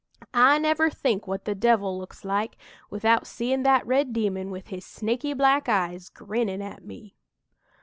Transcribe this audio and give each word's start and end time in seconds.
I 0.33 0.57
never 0.57 0.89
think 0.89 1.27
what 1.27 1.45
the 1.45 1.53
devil 1.53 1.95
looks 1.95 2.25
like 2.25 2.57
without 2.89 3.27
seein' 3.27 3.61
that 3.61 3.85
red 3.85 4.13
demon 4.13 4.49
with 4.49 4.69
his 4.69 4.83
snaky 4.83 5.35
black 5.35 5.69
eyes, 5.69 6.09
grinnin' 6.09 6.63
at 6.63 6.83
me! 6.83 7.13